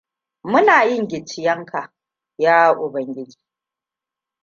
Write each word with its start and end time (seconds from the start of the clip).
Muna 0.51 0.77
yin 0.87 1.07
gicciyenka, 1.07 1.81
ya 2.43 2.55
Ubangiji. 2.85 3.39